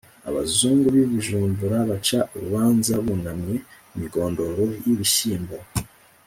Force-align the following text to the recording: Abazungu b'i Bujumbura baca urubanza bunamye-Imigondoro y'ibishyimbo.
Abazungu 0.29 0.87
b'i 0.93 1.03
Bujumbura 1.11 1.77
baca 1.89 2.19
urubanza 2.35 2.93
bunamye-Imigondoro 3.05 4.63
y'ibishyimbo. 4.85 5.57